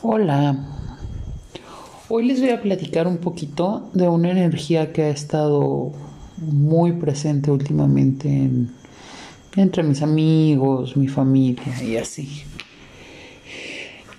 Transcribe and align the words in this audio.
Hola, 0.00 0.56
hoy 2.08 2.28
les 2.28 2.38
voy 2.40 2.50
a 2.50 2.62
platicar 2.62 3.08
un 3.08 3.18
poquito 3.18 3.90
de 3.94 4.06
una 4.08 4.30
energía 4.30 4.92
que 4.92 5.02
ha 5.02 5.08
estado 5.08 5.90
muy 6.36 6.92
presente 6.92 7.50
últimamente 7.50 8.48
entre 9.56 9.82
mis 9.82 10.00
amigos, 10.00 10.96
mi 10.96 11.08
familia 11.08 11.82
y 11.82 11.96
así. 11.96 12.42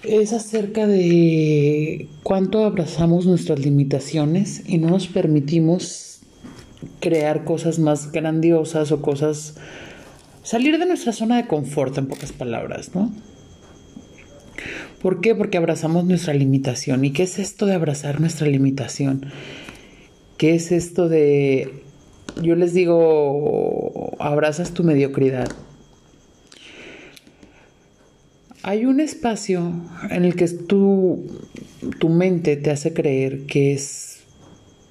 Es 0.04 0.34
acerca 0.34 0.86
de 0.86 2.10
cuánto 2.24 2.66
abrazamos 2.66 3.26
nuestras 3.26 3.60
limitaciones 3.60 4.64
y 4.68 4.80
no 4.80 4.90
nos 4.90 5.08
permitimos 5.08 6.20
crear 7.00 7.46
cosas 7.46 7.80
más 7.80 8.12
grandiosas 8.12 8.92
o 8.92 9.02
cosas 9.02 9.56
salir 10.44 10.78
de 10.78 10.86
nuestra 10.86 11.14
zona 11.14 11.38
de 11.38 11.48
confort, 11.48 11.98
en 11.98 12.08
pocas 12.10 12.34
palabras, 12.34 12.94
¿no? 12.94 13.10
¿Por 15.02 15.22
qué? 15.22 15.34
Porque 15.34 15.58
abrazamos 15.58 16.04
nuestra 16.06 16.34
limitación. 16.34 17.06
¿Y 17.06 17.12
qué 17.12 17.24
es 17.24 17.40
esto 17.40 17.66
de 17.66 17.74
abrazar 17.74 18.20
nuestra 18.20 18.48
limitación? 18.48 19.26
¿Qué 20.38 20.56
es 20.56 20.72
esto 20.72 21.08
de, 21.08 21.84
yo 22.42 22.56
les 22.56 22.74
digo, 22.74 24.16
abrazas 24.20 24.74
tu 24.74 24.84
mediocridad? 24.84 25.50
Hay 28.62 28.86
un 28.86 29.00
espacio 29.00 29.72
en 30.10 30.26
el 30.26 30.36
que 30.36 30.48
tu, 30.50 31.26
mente 32.10 32.58
te 32.58 32.72
hace 32.72 32.94
creer 32.94 33.46
que 33.46 33.74
es 33.74 34.20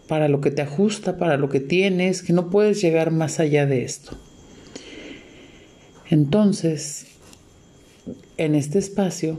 para 0.06 0.28
lo 0.28 0.40
que 0.40 0.50
te 0.50 0.62
ajusta, 0.62 1.18
para 1.18 1.36
lo 1.36 1.50
que 1.50 1.60
tienes, 1.60 2.22
que 2.22 2.32
no 2.32 2.48
puedes 2.48 2.80
llegar 2.80 3.10
más 3.10 3.40
allá 3.40 3.66
de 3.66 3.84
esto. 3.84 4.16
Entonces, 6.08 7.06
en 8.38 8.54
este 8.54 8.78
espacio, 8.78 9.38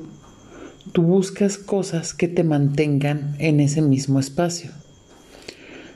tú 0.91 1.03
buscas 1.03 1.57
cosas 1.57 2.13
que 2.13 2.27
te 2.27 2.43
mantengan 2.43 3.35
en 3.39 3.59
ese 3.59 3.81
mismo 3.81 4.19
espacio. 4.19 4.71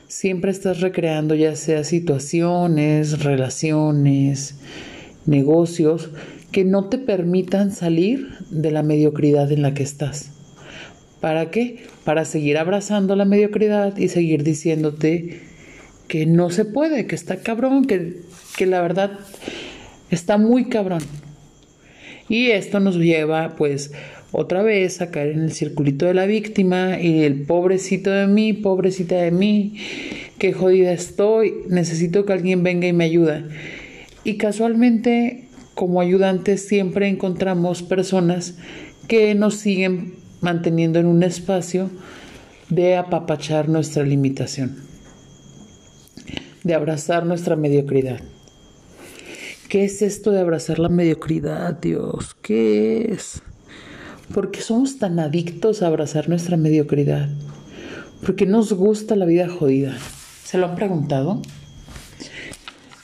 Siempre 0.08 0.50
estás 0.50 0.80
recreando 0.80 1.34
ya 1.34 1.56
sea 1.56 1.84
situaciones, 1.84 3.22
relaciones, 3.22 4.56
negocios 5.26 6.10
que 6.52 6.64
no 6.64 6.88
te 6.88 6.98
permitan 6.98 7.72
salir 7.72 8.28
de 8.50 8.70
la 8.70 8.82
mediocridad 8.82 9.50
en 9.50 9.62
la 9.62 9.74
que 9.74 9.82
estás. 9.82 10.30
¿Para 11.20 11.50
qué? 11.50 11.84
Para 12.04 12.24
seguir 12.24 12.58
abrazando 12.58 13.16
la 13.16 13.24
mediocridad 13.24 13.96
y 13.96 14.08
seguir 14.08 14.44
diciéndote 14.44 15.40
que 16.06 16.26
no 16.26 16.50
se 16.50 16.64
puede, 16.64 17.06
que 17.06 17.14
está 17.14 17.38
cabrón, 17.38 17.86
que, 17.86 18.20
que 18.56 18.66
la 18.66 18.82
verdad 18.82 19.18
Está 20.14 20.38
muy 20.38 20.66
cabrón. 20.66 21.00
Y 22.28 22.50
esto 22.50 22.80
nos 22.80 22.96
lleva 22.96 23.54
pues 23.56 23.92
otra 24.32 24.62
vez 24.62 25.00
a 25.00 25.10
caer 25.10 25.32
en 25.32 25.42
el 25.42 25.52
circulito 25.52 26.06
de 26.06 26.14
la 26.14 26.26
víctima 26.26 27.00
y 27.00 27.22
el 27.22 27.42
pobrecito 27.42 28.10
de 28.10 28.26
mí, 28.26 28.52
pobrecita 28.52 29.16
de 29.16 29.30
mí, 29.30 29.76
qué 30.38 30.52
jodida 30.52 30.92
estoy, 30.92 31.54
necesito 31.68 32.24
que 32.24 32.32
alguien 32.32 32.62
venga 32.62 32.88
y 32.88 32.92
me 32.92 33.04
ayude. 33.04 33.44
Y 34.24 34.36
casualmente 34.36 35.44
como 35.74 36.00
ayudantes 36.00 36.66
siempre 36.66 37.08
encontramos 37.08 37.82
personas 37.82 38.56
que 39.06 39.34
nos 39.34 39.56
siguen 39.56 40.14
manteniendo 40.40 40.98
en 40.98 41.06
un 41.06 41.22
espacio 41.22 41.90
de 42.70 42.96
apapachar 42.96 43.68
nuestra 43.68 44.02
limitación, 44.02 44.76
de 46.62 46.74
abrazar 46.74 47.26
nuestra 47.26 47.56
mediocridad. 47.56 48.20
¿Qué 49.74 49.82
es 49.82 50.02
esto 50.02 50.30
de 50.30 50.38
abrazar 50.38 50.78
la 50.78 50.88
mediocridad, 50.88 51.76
Dios? 51.80 52.36
¿Qué 52.42 53.10
es? 53.10 53.42
¿Por 54.32 54.52
qué 54.52 54.60
somos 54.60 55.00
tan 55.00 55.18
adictos 55.18 55.82
a 55.82 55.88
abrazar 55.88 56.28
nuestra 56.28 56.56
mediocridad? 56.56 57.28
¿Por 58.24 58.36
qué 58.36 58.46
nos 58.46 58.72
gusta 58.72 59.16
la 59.16 59.26
vida 59.26 59.48
jodida? 59.48 59.96
¿Se 60.44 60.58
lo 60.58 60.66
han 60.66 60.76
preguntado? 60.76 61.42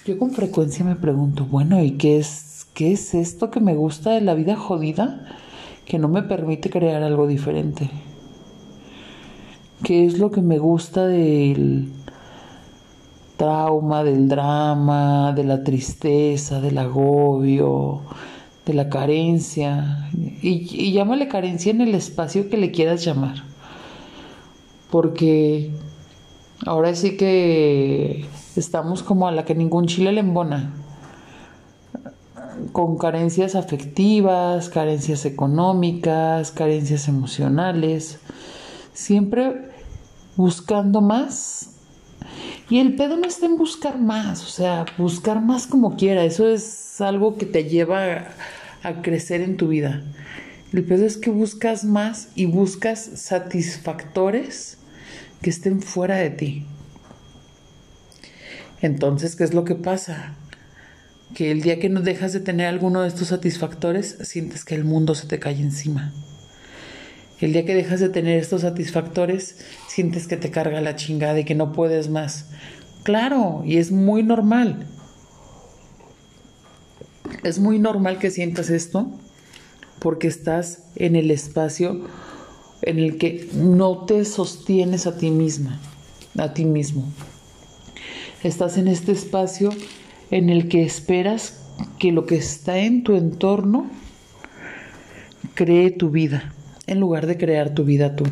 Yo 0.07 0.17
con 0.17 0.31
frecuencia 0.31 0.85
me 0.85 0.95
pregunto, 0.95 1.45
bueno, 1.45 1.83
¿y 1.83 1.97
qué 1.97 2.19
es, 2.19 2.69
qué 2.73 2.93
es 2.93 3.15
esto 3.15 3.51
que 3.51 3.59
me 3.59 3.75
gusta 3.75 4.13
de 4.13 4.21
la 4.21 4.35
vida 4.35 4.55
jodida 4.55 5.27
que 5.87 5.99
no 5.99 6.07
me 6.07 6.23
permite 6.23 6.71
crear 6.71 7.03
algo 7.03 7.27
diferente? 7.27 7.91
¿Qué 9.83 10.07
es 10.07 10.21
lo 10.21 10.31
que 10.31 10.41
me 10.41 10.61
gusta 10.61 11.09
del 11.09 11.89
trauma, 13.41 14.05
del 14.05 14.29
drama, 14.29 15.33
de 15.33 15.45
la 15.45 15.65
tristeza, 15.65 16.61
del 16.61 16.77
agobio, 16.77 18.03
de 18.67 18.75
la 18.75 18.91
carencia. 18.91 20.11
Y, 20.43 20.93
llámale 20.93 21.27
carencia 21.27 21.71
en 21.71 21.81
el 21.81 21.95
espacio 21.95 22.51
que 22.51 22.59
le 22.59 22.71
quieras 22.71 23.03
llamar. 23.03 23.45
Porque 24.91 25.71
ahora 26.67 26.95
sí 26.95 27.17
que 27.17 28.27
estamos 28.57 29.03
como 29.03 29.27
a 29.27 29.33
la 29.33 29.47
que 29.47 29.55
ningún 29.55 29.87
chile 29.87 30.13
le 30.13 30.21
embona. 30.21 30.75
Con 32.73 32.99
carencias 32.99 33.55
afectivas, 33.55 34.69
carencias 34.69 35.25
económicas, 35.25 36.51
carencias 36.51 37.09
emocionales. 37.09 38.21
Siempre 38.93 39.71
buscando 40.37 41.01
más 41.01 41.71
y 42.71 42.79
el 42.79 42.95
pedo 42.95 43.17
no 43.17 43.27
está 43.27 43.47
en 43.47 43.59
buscar 43.59 43.99
más, 43.99 44.45
o 44.45 44.49
sea, 44.49 44.87
buscar 44.97 45.43
más 45.43 45.67
como 45.67 45.97
quiera, 45.97 46.25
eso 46.25 46.49
es 46.49 47.01
algo 47.01 47.37
que 47.37 47.45
te 47.45 47.65
lleva 47.65 48.29
a, 48.85 49.03
crecer 49.03 49.41
en 49.41 49.57
tu 49.57 49.69
vida. 49.69 50.05
El 50.73 50.85
pedo 50.85 51.05
es 51.05 51.17
que 51.17 51.31
buscas 51.31 51.83
más 51.83 52.29
y 52.37 52.47
buscas 52.47 53.01
satisfactores 53.17 54.79
que 55.43 55.51
estén 55.51 55.83
fuera 55.83 56.17
de 56.17 56.31
ti. 56.31 56.67
Entonces, 58.81 59.35
¿qué 59.35 59.43
es 59.43 59.53
lo 59.53 59.65
que 59.65 59.75
pasa? 59.75 60.37
Que 61.35 61.51
el 61.51 61.63
día 61.63 61.81
que 61.81 61.89
no 61.89 62.03
dejas 62.03 62.33
de 62.33 62.41
tener 62.41 62.69
alguno 62.69 63.03
de 63.03 63.09
estos 63.09 63.29
satisfactores, 63.29 64.17
sientes 64.23 64.65
que 64.65 64.77
el 64.77 64.85
mundo 64.85 65.17
se 65.17 65.27
te 65.27 65.41
cae 65.41 65.61
encima. 65.61 66.13
El 67.41 67.55
día 67.55 67.65
que 67.65 67.75
dejas 67.75 68.01
de 68.01 68.11
tener 68.11 68.39
estos 68.39 68.63
satisfactores, 68.63 69.57
sientes 69.89 70.27
que 70.27 70.37
te 70.37 70.51
carga 70.51 70.81
la 70.83 70.97
chingada 70.97 71.41
y 71.41 71.45
que 71.45 71.55
no 71.55 71.73
puedes 71.73 72.11
más. 72.11 72.51
Claro, 73.03 73.63
y 73.65 73.79
es 73.79 73.93
muy 73.93 74.23
normal. 74.23 74.87
Es 77.43 77.59
muy 77.59 77.79
normal 77.79 78.19
que 78.19 78.31
sientas 78.31 78.69
esto 78.69 79.11
porque 80.01 80.29
estás 80.29 80.85
en 80.97 81.17
el 81.17 81.31
espacio 81.31 82.05
en 82.83 82.99
el 82.99 83.17
que 83.17 83.49
no 83.55 84.05
te 84.05 84.25
sostienes 84.27 85.07
a 85.07 85.17
ti 85.17 85.31
misma, 85.31 85.81
a 86.37 86.53
ti 86.53 86.67
mismo. 86.67 87.11
Estás 88.43 88.77
en 88.77 88.89
este 88.89 89.13
espacio 89.13 89.71
en 90.31 90.51
el 90.51 90.69
que 90.69 90.83
esperas 90.83 91.63
que 91.99 92.13
lo 92.13 92.27
que 92.27 92.37
está 92.37 92.79
en 92.79 93.03
tu 93.03 93.17
entorno 93.17 93.91
cree 95.55 95.91
tu 95.91 96.11
vida 96.11 96.55
en 96.91 97.01
lugar 97.01 97.27
de 97.27 97.39
crear 97.39 97.73
tu 97.75 97.85
vida 97.85 98.17
tú. 98.17 98.25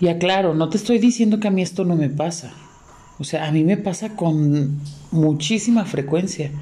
Y 0.00 0.06
aclaro, 0.06 0.54
no 0.54 0.68
te 0.68 0.76
estoy 0.76 0.98
diciendo 0.98 1.40
que 1.40 1.48
a 1.48 1.50
mí 1.50 1.60
esto 1.60 1.84
no 1.84 1.96
me 1.96 2.08
pasa. 2.08 2.52
O 3.18 3.24
sea, 3.24 3.48
a 3.48 3.50
mí 3.50 3.64
me 3.64 3.76
pasa 3.76 4.14
con 4.14 4.80
muchísima 5.10 5.84
frecuencia. 5.84 6.52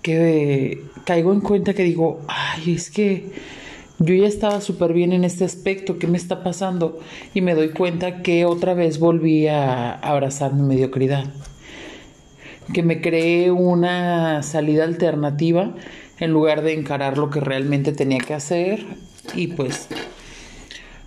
Que 0.00 0.82
caigo 1.04 1.34
en 1.34 1.40
cuenta 1.40 1.74
que 1.74 1.82
digo, 1.82 2.22
ay, 2.26 2.72
es 2.72 2.90
que 2.90 3.30
yo 3.98 4.14
ya 4.14 4.26
estaba 4.26 4.60
súper 4.60 4.92
bien 4.92 5.12
en 5.12 5.24
este 5.24 5.44
aspecto, 5.44 5.98
¿qué 5.98 6.06
me 6.06 6.18
está 6.18 6.42
pasando? 6.42 6.98
Y 7.32 7.40
me 7.40 7.54
doy 7.54 7.70
cuenta 7.70 8.22
que 8.22 8.44
otra 8.44 8.74
vez 8.74 8.98
volví 8.98 9.48
a 9.48 9.92
abrazar 9.92 10.52
mi 10.52 10.62
mediocridad. 10.62 11.24
Que 12.74 12.82
me 12.82 13.00
creé 13.00 13.50
una 13.50 14.42
salida 14.42 14.84
alternativa 14.84 15.74
en 16.18 16.30
lugar 16.32 16.62
de 16.62 16.74
encarar 16.74 17.16
lo 17.16 17.30
que 17.30 17.40
realmente 17.40 17.92
tenía 17.92 18.18
que 18.18 18.34
hacer 18.34 18.84
y 19.34 19.48
pues 19.48 19.88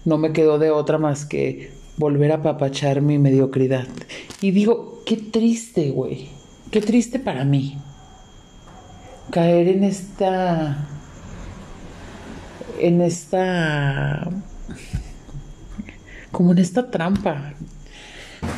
no 0.06 0.18
me 0.18 0.32
quedó 0.32 0.58
de 0.58 0.72
otra 0.72 0.98
más 0.98 1.26
que 1.26 1.72
volver 1.98 2.32
a 2.32 2.42
papachar 2.42 3.02
mi 3.02 3.20
mediocridad. 3.20 3.88
Y 4.42 4.52
digo, 4.52 5.04
qué 5.06 5.18
triste, 5.18 5.92
güey. 5.92 6.30
Qué 6.72 6.82
triste 6.82 7.20
para 7.20 7.44
mí. 7.44 7.78
Caer 9.32 9.68
en 9.68 9.84
esta 9.84 10.88
en 12.80 13.02
esta 13.02 14.30
como 16.32 16.52
en 16.52 16.60
esta 16.60 16.90
trampa 16.92 17.54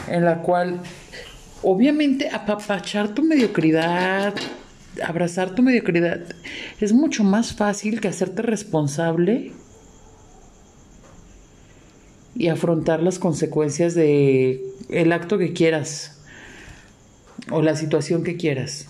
en 0.07 0.25
la 0.25 0.41
cual 0.41 0.79
obviamente 1.63 2.29
apapachar 2.29 3.13
tu 3.13 3.23
mediocridad, 3.23 4.33
abrazar 5.03 5.55
tu 5.55 5.61
mediocridad 5.61 6.21
es 6.79 6.93
mucho 6.93 7.23
más 7.23 7.53
fácil 7.53 8.01
que 8.01 8.07
hacerte 8.07 8.41
responsable 8.41 9.51
y 12.35 12.47
afrontar 12.47 13.01
las 13.03 13.19
consecuencias 13.19 13.93
de 13.93 14.63
el 14.89 15.11
acto 15.11 15.37
que 15.37 15.53
quieras 15.53 16.21
o 17.49 17.61
la 17.61 17.75
situación 17.75 18.23
que 18.23 18.37
quieras. 18.37 18.87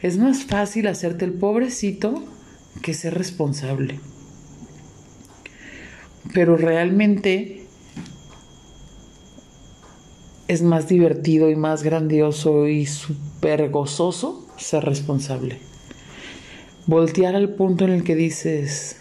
Es 0.00 0.16
más 0.16 0.44
fácil 0.44 0.86
hacerte 0.86 1.24
el 1.24 1.34
pobrecito 1.34 2.24
que 2.82 2.94
ser 2.94 3.14
responsable. 3.14 4.00
Pero 6.34 6.56
realmente 6.56 7.66
es 10.48 10.62
más 10.62 10.88
divertido 10.88 11.48
y 11.50 11.56
más 11.56 11.82
grandioso 11.82 12.66
y 12.66 12.86
súper 12.86 13.70
gozoso 13.70 14.46
ser 14.56 14.84
responsable. 14.84 15.58
Voltear 16.86 17.36
al 17.36 17.50
punto 17.50 17.84
en 17.84 17.90
el 17.90 18.04
que 18.04 18.16
dices, 18.16 18.96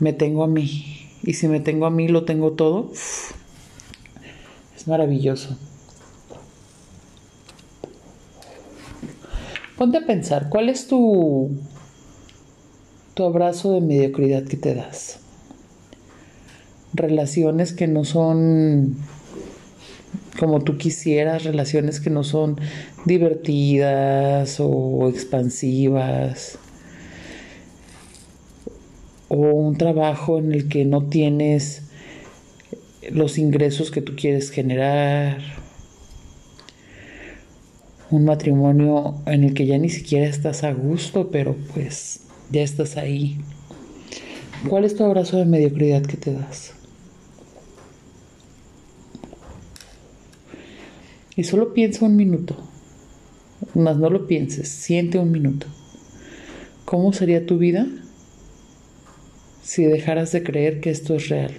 me 0.00 0.12
tengo 0.12 0.44
a 0.44 0.48
mí. 0.48 1.08
Y 1.22 1.32
si 1.34 1.48
me 1.48 1.60
tengo 1.60 1.86
a 1.86 1.90
mí, 1.90 2.08
lo 2.08 2.24
tengo 2.24 2.52
todo. 2.52 2.92
es 2.92 4.86
maravilloso. 4.86 5.56
Ponte 9.78 9.98
a 9.98 10.06
pensar, 10.06 10.50
¿cuál 10.50 10.68
es 10.68 10.86
tu, 10.86 11.50
tu 13.14 13.24
abrazo 13.24 13.72
de 13.72 13.80
mediocridad 13.80 14.44
que 14.44 14.56
te 14.56 14.74
das? 14.74 15.20
Relaciones 16.92 17.72
que 17.72 17.86
no 17.86 18.04
son 18.04 18.96
como 20.38 20.62
tú 20.62 20.76
quisieras, 20.76 21.44
relaciones 21.44 22.00
que 22.00 22.10
no 22.10 22.24
son 22.24 22.58
divertidas 23.04 24.58
o 24.58 25.08
expansivas, 25.08 26.58
o 29.28 29.36
un 29.36 29.76
trabajo 29.76 30.38
en 30.38 30.52
el 30.52 30.68
que 30.68 30.84
no 30.84 31.04
tienes 31.04 31.82
los 33.10 33.38
ingresos 33.38 33.90
que 33.90 34.02
tú 34.02 34.14
quieres 34.16 34.50
generar, 34.50 35.38
un 38.10 38.24
matrimonio 38.24 39.16
en 39.26 39.44
el 39.44 39.54
que 39.54 39.66
ya 39.66 39.78
ni 39.78 39.88
siquiera 39.88 40.26
estás 40.26 40.64
a 40.64 40.72
gusto, 40.72 41.30
pero 41.30 41.56
pues 41.74 42.20
ya 42.54 42.62
estás 42.62 42.96
ahí. 42.96 43.36
¿Cuál 44.68 44.84
es 44.84 44.94
tu 44.94 45.04
abrazo 45.04 45.36
de 45.36 45.44
mediocridad 45.44 46.02
que 46.02 46.16
te 46.16 46.32
das? 46.32 46.72
Y 51.36 51.42
solo 51.42 51.74
piensa 51.74 52.04
un 52.04 52.14
minuto, 52.14 52.56
más 53.74 53.96
no 53.96 54.08
lo 54.08 54.28
pienses, 54.28 54.68
siente 54.68 55.18
un 55.18 55.32
minuto. 55.32 55.66
¿Cómo 56.84 57.12
sería 57.12 57.44
tu 57.44 57.58
vida 57.58 57.88
si 59.64 59.84
dejaras 59.84 60.30
de 60.30 60.44
creer 60.44 60.80
que 60.80 60.90
esto 60.90 61.16
es 61.16 61.28
real, 61.28 61.52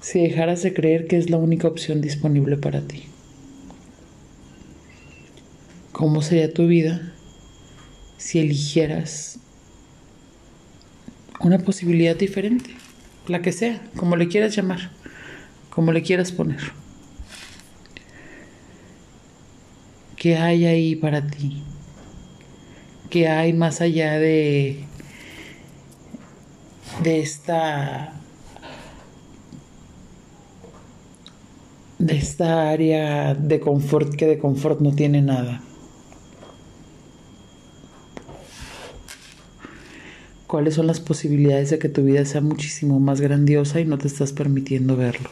si 0.00 0.20
dejaras 0.22 0.62
de 0.62 0.74
creer 0.74 1.06
que 1.06 1.18
es 1.18 1.30
la 1.30 1.36
única 1.36 1.68
opción 1.68 2.00
disponible 2.00 2.56
para 2.56 2.80
ti. 2.80 3.04
¿Cómo 5.92 6.22
sería 6.22 6.52
tu 6.52 6.66
vida 6.66 7.15
si 8.18 8.38
eligieras 8.38 9.38
una 11.40 11.58
posibilidad 11.58 12.16
diferente? 12.16 12.70
La 13.28 13.42
que 13.42 13.52
sea, 13.52 13.82
como 13.96 14.16
le 14.16 14.28
quieras 14.28 14.54
llamar, 14.54 14.90
como 15.70 15.92
le 15.92 16.02
quieras 16.02 16.32
poner. 16.32 16.60
¿Qué 20.16 20.36
hay 20.36 20.64
ahí 20.66 20.96
para 20.96 21.26
ti? 21.26 21.62
¿Qué 23.10 23.28
hay 23.28 23.52
más 23.52 23.80
allá 23.80 24.18
de 24.18 24.84
de 27.02 27.20
esta 27.20 28.12
de 31.98 32.16
esta 32.16 32.70
área 32.70 33.34
de 33.34 33.60
confort 33.60 34.14
que 34.14 34.26
de 34.26 34.38
confort 34.38 34.80
no 34.80 34.94
tiene 34.94 35.22
nada. 35.22 35.62
¿Cuáles 40.46 40.74
son 40.74 40.86
las 40.86 41.00
posibilidades 41.00 41.70
de 41.70 41.80
que 41.80 41.88
tu 41.88 42.04
vida 42.04 42.24
sea 42.24 42.40
muchísimo 42.40 43.00
más 43.00 43.20
grandiosa 43.20 43.80
y 43.80 43.84
no 43.84 43.98
te 43.98 44.06
estás 44.06 44.32
permitiendo 44.32 44.96
verlo? 44.96 45.28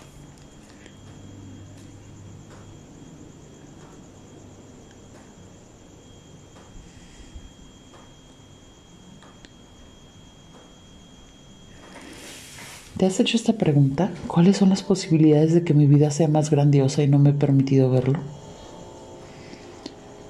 ¿Te 12.97 13.07
has 13.07 13.21
hecho 13.21 13.37
esta 13.37 13.53
pregunta? 13.53 14.11
¿Cuáles 14.27 14.57
son 14.57 14.71
las 14.71 14.83
posibilidades 14.83 15.55
de 15.55 15.63
que 15.63 15.75
mi 15.75 15.87
vida 15.87 16.11
sea 16.11 16.27
más 16.27 16.51
grandiosa 16.51 17.05
y 17.05 17.09
no 17.09 17.21
me 17.21 17.31
he 17.31 17.35
permitido 17.35 17.89
verlo? 17.89 18.19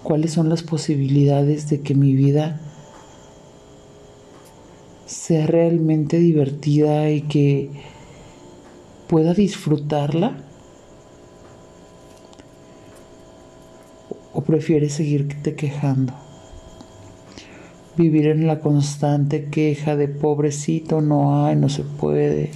¿Cuáles 0.03 0.33
son 0.33 0.51
las 0.51 0.63
posibilidades 0.63 1.71
de 1.71 1.81
que 1.81 1.95
mi 1.95 2.15
vida 2.15 2.61
sea 5.15 5.47
realmente 5.47 6.19
divertida 6.19 7.11
y 7.11 7.23
que 7.23 7.71
pueda 9.09 9.35
disfrutarla? 9.35 10.37
¿O 14.33 14.43
prefieres 14.43 14.95
seguirte 14.95 15.55
quejando? 15.55 16.13
vivir 17.97 18.27
en 18.27 18.47
la 18.47 18.61
constante 18.61 19.47
queja 19.47 19.97
de 19.97 20.09
pobrecito, 20.09 21.01
no 21.01 21.45
hay, 21.45 21.57
no 21.57 21.69
se 21.69 21.83
puede. 21.85 22.51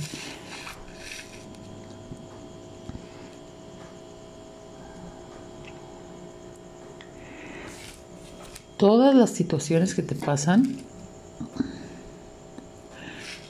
Todas 8.77 9.15
las 9.15 9.31
situaciones 9.31 9.95
que 9.95 10.03
te 10.03 10.15
pasan 10.15 10.77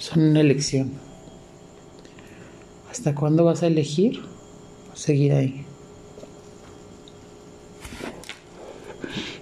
son 0.09 0.23
una 0.23 0.41
elección. 0.41 0.93
¿Hasta 2.91 3.15
cuándo 3.15 3.45
vas 3.45 3.63
a 3.63 3.67
elegir 3.67 4.23
seguir 4.95 5.33
ahí? 5.33 5.65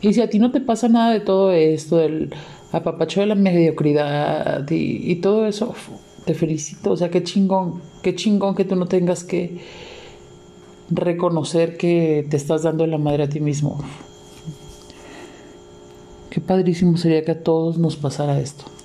Y 0.00 0.12
si 0.12 0.20
a 0.20 0.28
ti 0.28 0.38
no 0.38 0.50
te 0.50 0.60
pasa 0.60 0.88
nada 0.88 1.12
de 1.12 1.20
todo 1.20 1.52
esto, 1.52 1.98
del 1.98 2.34
apapacho 2.72 3.20
de 3.20 3.26
la 3.26 3.34
mediocridad 3.34 4.68
y, 4.70 5.14
todo 5.16 5.46
eso, 5.46 5.74
te 6.24 6.34
felicito. 6.34 6.92
O 6.92 6.96
sea, 6.96 7.10
qué 7.10 7.22
chingón, 7.22 7.80
qué 8.02 8.14
chingón 8.14 8.54
que 8.54 8.64
tú 8.64 8.76
no 8.76 8.86
tengas 8.86 9.24
que 9.24 9.58
reconocer 10.90 11.76
que 11.76 12.26
te 12.28 12.36
estás 12.36 12.62
dando 12.62 12.86
la 12.86 12.98
madre 12.98 13.24
a 13.24 13.28
ti 13.28 13.40
mismo. 13.40 13.82
Qué 16.30 16.40
padrísimo 16.40 16.96
sería 16.96 17.24
que 17.24 17.32
a 17.32 17.42
todos 17.42 17.78
nos 17.78 17.96
pasara 17.96 18.38
esto. 18.40 18.75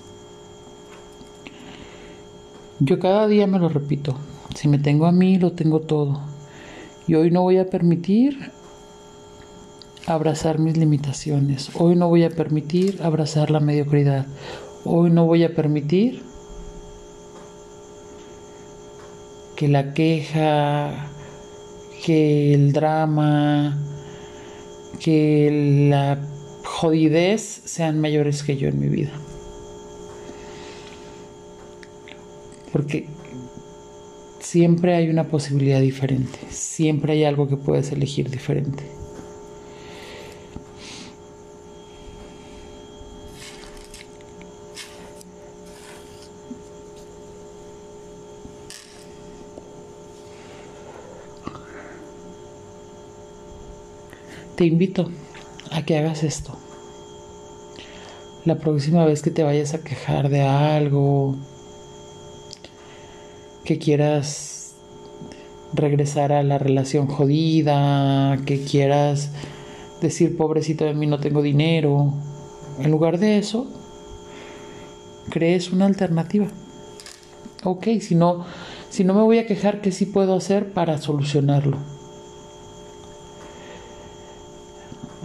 Yo 2.84 2.98
cada 2.98 3.28
día 3.28 3.46
me 3.46 3.60
lo 3.60 3.70
repito. 3.70 4.18
Si 4.56 4.68
me 4.68 4.80
tengo 4.80 5.06
a 5.06 5.12
mí, 5.12 5.38
lo 5.38 5.52
tengo 5.52 5.82
todo. 5.82 6.20
Y 7.08 7.14
hoy 7.14 7.30
no 7.30 7.44
voy 7.44 7.60
a 7.60 7.70
permitir 7.70 8.52
abrazar 10.08 10.58
mis 10.58 10.78
limitaciones. 10.78 11.70
Hoy 11.76 11.96
no 11.96 12.10
voy 12.10 12.24
a 12.24 12.32
permitir 12.32 13.04
abrazar 13.04 13.52
la 13.52 13.60
mediocridad. 13.60 14.26
Hoy 14.84 15.12
no 15.12 15.28
voy 15.28 15.44
a 15.44 15.54
permitir 15.54 16.24
que 19.56 19.68
la 19.68 19.94
queja, 19.94 21.06
que 22.04 22.56
el 22.56 22.74
drama, 22.74 23.78
que 25.00 25.88
la 25.92 26.18
jodidez 26.64 27.42
sean 27.42 28.02
mayores 28.02 28.42
que 28.42 28.58
yo 28.58 28.70
en 28.70 28.80
mi 28.80 28.88
vida. 28.90 29.12
Porque 32.82 33.06
siempre 34.40 34.96
hay 34.96 35.08
una 35.08 35.28
posibilidad 35.28 35.80
diferente, 35.80 36.40
siempre 36.50 37.14
hay 37.14 37.26
algo 37.26 37.48
que 37.48 37.58
puedes 37.58 37.92
elegir 37.92 38.32
diferente. 38.32 38.84
te 54.56 54.66
invito 54.66 55.10
a 55.72 55.84
que 55.84 55.98
hagas 55.98 56.24
esto. 56.24 56.56
La 58.46 58.60
próxima 58.60 59.06
vez 59.06 59.22
que 59.24 59.32
te 59.32 59.44
vayas 59.44 59.74
a 59.74 59.84
quejar 59.84 60.30
de 60.30 60.42
algo, 60.42 61.36
que 63.72 63.80
quieras 63.80 64.76
regresar 65.74 66.34
a 66.34 66.44
la 66.44 66.58
relación 66.58 67.08
jodida, 67.08 68.38
que 68.46 68.66
quieras 68.66 69.32
decir 70.02 70.36
pobrecito 70.36 70.84
de 70.84 70.94
mí 70.94 71.08
no 71.08 71.22
tengo 71.22 71.42
dinero, 71.42 72.14
en 72.82 72.92
lugar 72.92 73.18
de 73.18 73.38
eso, 73.38 73.68
crees 75.30 75.72
una 75.72 75.86
alternativa. 75.86 76.48
Ok, 77.64 77.88
si 78.02 78.14
no, 78.14 78.44
si 78.90 79.06
no 79.06 79.14
me 79.14 79.22
voy 79.22 79.38
a 79.38 79.48
quejar, 79.48 79.80
¿qué 79.80 79.94
sí 79.94 80.06
puedo 80.06 80.36
hacer 80.36 80.74
para 80.74 80.98
solucionarlo? 80.98 81.78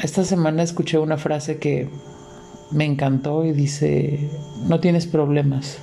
Esta 0.01 0.23
semana 0.23 0.63
escuché 0.63 0.99
una 0.99 1.17
frase 1.17 1.59
que 1.59 1.89
me 2.71 2.85
encantó 2.85 3.45
y 3.45 3.51
dice, 3.51 4.31
no 4.69 4.79
tienes 4.79 5.09
problemas, 5.09 5.81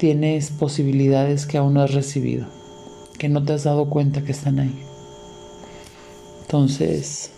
tienes 0.00 0.50
posibilidades 0.50 1.44
que 1.44 1.58
aún 1.58 1.74
no 1.74 1.82
has 1.82 1.92
recibido, 1.92 2.46
que 3.18 3.28
no 3.28 3.44
te 3.44 3.52
has 3.52 3.64
dado 3.64 3.90
cuenta 3.90 4.24
que 4.24 4.32
están 4.32 4.58
ahí. 4.58 4.82
Entonces, 6.40 7.32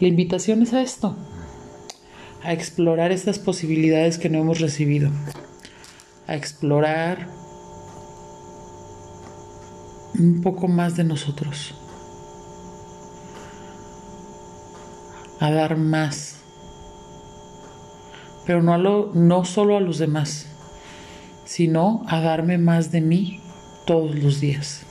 la 0.00 0.08
invitación 0.08 0.62
es 0.62 0.72
a 0.72 0.82
esto, 0.82 1.14
a 2.42 2.52
explorar 2.52 3.12
estas 3.12 3.38
posibilidades 3.38 4.18
que 4.18 4.28
no 4.28 4.40
hemos 4.40 4.58
recibido, 4.58 5.08
a 6.26 6.34
explorar 6.34 7.28
un 10.18 10.40
poco 10.42 10.66
más 10.66 10.96
de 10.96 11.04
nosotros, 11.04 11.76
a 15.38 15.48
dar 15.52 15.76
más, 15.76 16.38
pero 18.46 18.62
no, 18.62 18.74
a 18.74 18.78
lo, 18.78 19.44
solo 19.44 19.76
a 19.76 19.80
los 19.80 19.98
demás, 19.98 20.46
sino 21.46 22.04
a 22.08 22.20
darme 22.20 22.58
más 22.58 22.92
de 22.92 23.00
mí 23.00 23.40
todos 23.86 24.14
los 24.16 24.40
días. 24.40 24.82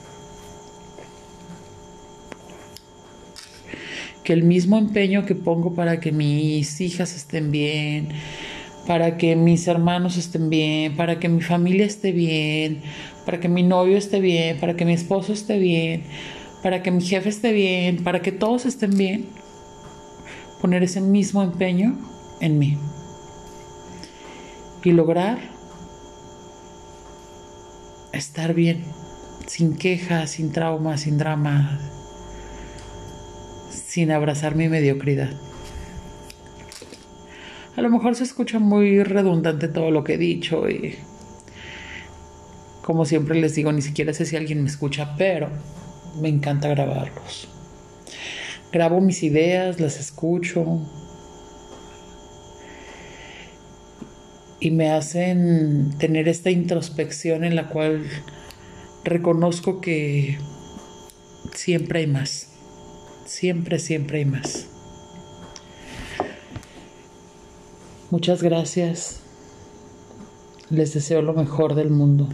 que 4.25 4.33
el 4.33 4.41
mismo 4.41 4.79
empeño 4.79 5.23
que 5.23 5.35
pongo 5.35 5.75
para 5.75 5.99
que 5.99 6.11
mis 6.11 6.81
hijas 6.81 7.15
estén 7.15 7.51
bien, 7.51 8.09
para 8.87 9.17
que 9.17 9.35
mis 9.35 9.67
hermanos 9.67 10.17
estén 10.17 10.49
bien, 10.49 10.95
para 10.95 11.19
que 11.19 11.29
mi 11.29 11.41
familia 11.41 11.85
esté 11.85 12.11
bien, 12.11 12.81
para 13.23 13.39
que 13.39 13.47
mi 13.47 13.61
novio 13.61 13.97
esté 13.97 14.19
bien, 14.19 14.57
para 14.59 14.75
que 14.75 14.83
mi 14.83 14.93
esposo 14.93 15.31
esté 15.31 15.59
bien, 15.59 16.05
para 16.63 16.81
que 16.81 16.89
mi 16.89 17.01
jefe 17.03 17.29
esté 17.29 17.51
bien, 17.51 18.03
para 18.03 18.23
que 18.23 18.31
todos 18.31 18.65
estén 18.65 18.97
bien, 18.97 19.27
poner 20.59 20.81
ese 20.81 21.01
mismo 21.01 21.43
empeño 21.43 21.95
en 22.41 22.57
mí 22.57 22.79
y 24.83 24.91
lograr 24.91 25.54
estar 28.17 28.53
bien, 28.53 28.83
sin 29.47 29.75
quejas, 29.75 30.31
sin 30.31 30.51
traumas, 30.51 31.01
sin 31.01 31.17
drama, 31.17 31.79
sin 33.69 34.11
abrazar 34.11 34.55
mi 34.55 34.69
mediocridad. 34.69 35.31
A 37.75 37.81
lo 37.81 37.89
mejor 37.89 38.15
se 38.15 38.23
escucha 38.23 38.59
muy 38.59 39.03
redundante 39.03 39.67
todo 39.67 39.91
lo 39.91 40.03
que 40.03 40.13
he 40.13 40.17
dicho 40.17 40.69
y 40.69 40.97
como 42.81 43.05
siempre 43.05 43.39
les 43.39 43.55
digo, 43.55 43.71
ni 43.71 43.81
siquiera 43.81 44.13
sé 44.13 44.25
si 44.25 44.35
alguien 44.35 44.61
me 44.61 44.69
escucha, 44.69 45.15
pero 45.17 45.49
me 46.21 46.29
encanta 46.29 46.67
grabarlos. 46.69 47.49
Grabo 48.71 49.01
mis 49.01 49.23
ideas, 49.23 49.79
las 49.79 49.99
escucho 49.99 50.81
y 54.65 54.71
me 54.71 54.89
hacen 54.89 55.93
tener 55.99 56.27
esta 56.27 56.49
introspección 56.49 57.43
en 57.43 57.55
la 57.55 57.69
cual 57.69 58.03
reconozco 59.03 59.79
que 59.79 60.39
siempre 61.53 61.99
hay 61.99 62.07
más. 62.07 62.47
Siempre, 63.27 63.77
siempre 63.77 64.17
hay 64.17 64.25
más. 64.25 64.65
Muchas 68.09 68.41
gracias. 68.41 69.19
Les 70.71 70.95
deseo 70.95 71.21
lo 71.21 71.33
mejor 71.33 71.75
del 71.75 71.91
mundo. 71.91 72.27